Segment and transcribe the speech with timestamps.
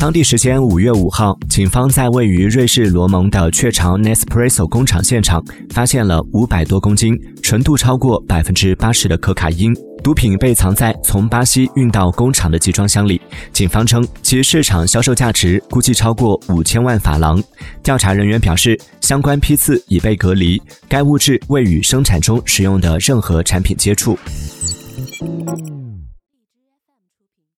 [0.00, 9.74] 当地时间五月五号警方在位于瑞士罗蒙的雀巢 nespresso 工厂现场发现了五百多公斤纯度超过百分之八十的可卡因。
[10.02, 13.20] 毒品被藏在从巴西运到工厂的集装箱里
[13.52, 17.38] 警方称其市场销售价值估计超过五千万法郎。
[17.82, 20.58] 调查人员表示相关批次已被隔离
[20.88, 24.18] 该物质未与生产中使用的任何产品接触。